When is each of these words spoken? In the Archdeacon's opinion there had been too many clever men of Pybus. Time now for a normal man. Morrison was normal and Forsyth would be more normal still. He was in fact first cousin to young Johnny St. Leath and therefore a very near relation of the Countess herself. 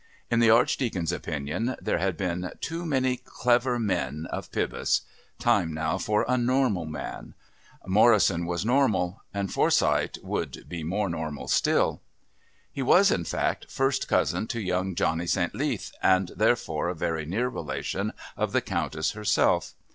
In 0.31 0.39
the 0.39 0.49
Archdeacon's 0.49 1.11
opinion 1.11 1.75
there 1.79 1.99
had 1.99 2.17
been 2.17 2.51
too 2.59 2.87
many 2.87 3.17
clever 3.17 3.77
men 3.77 4.25
of 4.31 4.51
Pybus. 4.51 5.01
Time 5.37 5.75
now 5.75 5.99
for 5.99 6.25
a 6.27 6.39
normal 6.39 6.87
man. 6.87 7.35
Morrison 7.85 8.47
was 8.47 8.65
normal 8.65 9.21
and 9.31 9.53
Forsyth 9.53 10.17
would 10.23 10.67
be 10.67 10.81
more 10.81 11.07
normal 11.07 11.47
still. 11.47 12.01
He 12.71 12.81
was 12.81 13.11
in 13.11 13.25
fact 13.25 13.69
first 13.69 14.07
cousin 14.07 14.47
to 14.47 14.59
young 14.59 14.95
Johnny 14.95 15.27
St. 15.27 15.53
Leath 15.53 15.91
and 16.01 16.29
therefore 16.35 16.89
a 16.89 16.95
very 16.95 17.27
near 17.27 17.47
relation 17.47 18.11
of 18.35 18.53
the 18.53 18.61
Countess 18.61 19.11
herself. 19.11 19.75